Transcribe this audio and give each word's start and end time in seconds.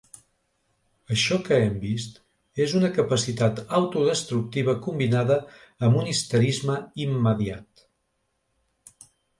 Això 1.15 1.37
que 1.47 1.59
hem 1.65 1.75
vist 1.83 2.17
és 2.65 2.73
una 2.81 2.89
capacitat 2.95 3.61
autodestructiva 3.81 4.77
combinada 4.87 5.39
amb 5.89 6.01
un 6.03 6.11
histerisme 6.15 6.81
immediat. 7.07 7.89